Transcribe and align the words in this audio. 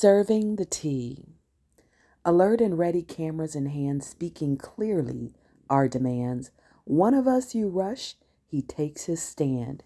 Serving 0.00 0.54
the 0.54 0.64
tea. 0.64 1.24
Alert 2.24 2.60
and 2.60 2.78
ready 2.78 3.02
cameras 3.02 3.56
in 3.56 3.66
hand, 3.66 4.04
speaking 4.04 4.56
clearly 4.56 5.34
our 5.68 5.88
demands. 5.88 6.52
One 6.84 7.14
of 7.14 7.26
us 7.26 7.52
you 7.52 7.66
rush, 7.68 8.14
he 8.46 8.62
takes 8.62 9.06
his 9.06 9.20
stand. 9.20 9.82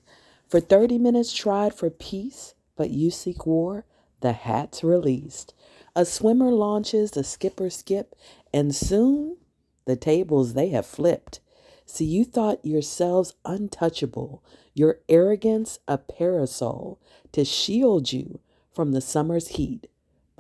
For 0.47 0.61
30 0.61 0.99
minutes 0.99 1.33
tried 1.33 1.73
for 1.73 1.89
peace, 1.89 2.53
but 2.77 2.91
you 2.91 3.11
seek 3.11 3.47
war, 3.47 3.87
the 4.21 4.35
hat's 4.35 4.85
released. 4.85 5.55
A 5.97 6.05
swimmer 6.05 6.51
launches, 6.51 7.13
the 7.13 7.25
skipper 7.25 7.71
skip, 7.71 8.15
and 8.53 8.75
soon 8.75 9.39
the 9.87 9.97
tables 9.97 10.53
they 10.53 10.69
have 10.69 10.85
flipped. 10.85 11.41
See, 11.87 12.05
you 12.05 12.27
thought 12.27 12.63
yourselves 12.63 13.33
untouchable, 13.47 14.45
your 14.75 14.99
arrogance 15.09 15.79
a 15.89 15.97
parasol 15.97 17.01
to 17.33 17.47
shield 17.47 18.13
you 18.13 18.41
from 18.75 18.93
the 18.93 19.01
summer's 19.01 19.49
heat. 19.49 19.89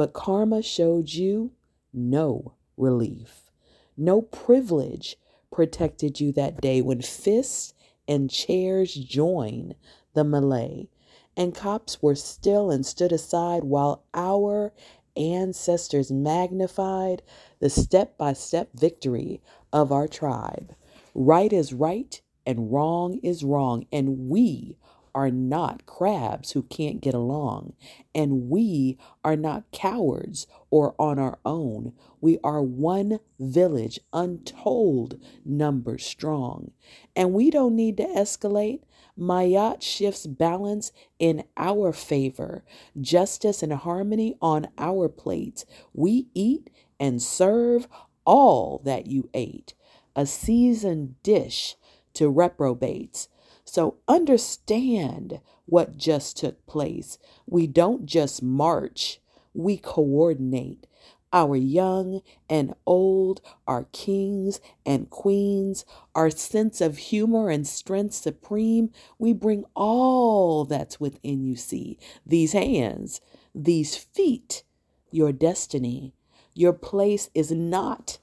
But 0.02 0.14
karma 0.14 0.62
showed 0.62 1.10
you 1.14 1.52
no 1.92 2.54
relief. 2.76 3.52
No 3.96 4.20
privilege 4.20 5.16
protected 5.52 6.18
you 6.18 6.32
that 6.32 6.60
day 6.60 6.82
when 6.82 7.02
fists 7.02 7.72
and 8.08 8.28
chairs 8.28 8.94
joined 8.94 9.76
the 10.14 10.24
melee. 10.24 10.88
And 11.36 11.54
cops 11.54 12.02
were 12.02 12.16
still 12.16 12.68
and 12.68 12.84
stood 12.84 13.12
aside 13.12 13.62
while 13.62 14.02
our 14.12 14.72
ancestors 15.16 16.10
magnified 16.10 17.22
the 17.60 17.70
step 17.70 18.18
by 18.18 18.32
step 18.32 18.70
victory 18.74 19.40
of 19.72 19.92
our 19.92 20.08
tribe. 20.08 20.74
Right 21.14 21.52
is 21.52 21.72
right 21.72 22.20
and 22.44 22.72
wrong 22.72 23.20
is 23.22 23.44
wrong, 23.44 23.86
and 23.92 24.28
we 24.28 24.78
are 25.14 25.30
not 25.30 25.86
crabs 25.86 26.52
who 26.52 26.62
can't 26.62 27.00
get 27.00 27.14
along, 27.14 27.74
and 28.14 28.48
we 28.48 28.98
are 29.24 29.36
not 29.36 29.70
cowards 29.72 30.46
or 30.70 30.94
on 30.98 31.18
our 31.18 31.38
own. 31.44 31.92
We 32.20 32.38
are 32.42 32.62
one 32.62 33.20
village, 33.38 34.00
untold 34.12 35.20
numbers 35.44 36.04
strong, 36.04 36.72
and 37.14 37.32
we 37.32 37.50
don't 37.50 37.76
need 37.76 37.96
to 37.98 38.06
escalate. 38.06 38.82
Ma'at 39.18 39.82
shifts 39.82 40.26
balance 40.26 40.90
in 41.18 41.44
our 41.56 41.92
favor, 41.92 42.64
justice 43.00 43.62
and 43.62 43.72
harmony 43.72 44.36
on 44.40 44.68
our 44.78 45.08
plates. 45.08 45.66
We 45.92 46.28
eat 46.34 46.70
and 46.98 47.20
serve 47.20 47.88
all 48.24 48.80
that 48.84 49.06
you 49.06 49.28
ate, 49.34 49.74
a 50.16 50.24
seasoned 50.24 51.22
dish 51.22 51.76
to 52.14 52.28
reprobates 52.30 53.28
so 53.64 53.96
understand 54.08 55.40
what 55.66 55.96
just 55.96 56.36
took 56.36 56.64
place. 56.66 57.18
We 57.46 57.66
don't 57.66 58.06
just 58.06 58.42
march, 58.42 59.20
we 59.54 59.76
coordinate. 59.76 60.86
Our 61.34 61.56
young 61.56 62.20
and 62.50 62.74
old, 62.84 63.40
our 63.66 63.84
kings 63.92 64.60
and 64.84 65.08
queens, 65.08 65.86
our 66.14 66.28
sense 66.28 66.82
of 66.82 66.98
humor 66.98 67.48
and 67.48 67.66
strength 67.66 68.14
supreme, 68.14 68.90
we 69.18 69.32
bring 69.32 69.64
all 69.74 70.66
that's 70.66 71.00
within 71.00 71.42
you, 71.42 71.56
see. 71.56 71.98
These 72.26 72.52
hands, 72.52 73.22
these 73.54 73.96
feet, 73.96 74.64
your 75.10 75.32
destiny. 75.32 76.12
Your 76.54 76.72
place 76.74 77.30
is 77.34 77.50
not 77.50 78.18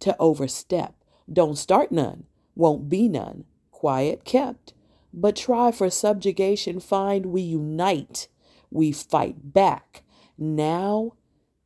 to 0.00 0.16
overstep. 0.18 0.94
Don't 1.30 1.56
start 1.56 1.92
none, 1.92 2.24
won't 2.54 2.88
be 2.88 3.08
none. 3.08 3.44
Quiet 3.70 4.24
kept 4.24 4.73
but 5.16 5.36
try 5.36 5.70
for 5.70 5.88
subjugation, 5.90 6.80
find 6.80 7.26
we 7.26 7.42
unite, 7.42 8.28
we 8.70 8.92
fight 8.92 9.52
back 9.52 10.02
now 10.36 11.12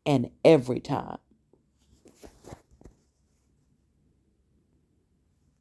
and 0.05 0.31
every 0.45 0.81
time. 0.81 1.19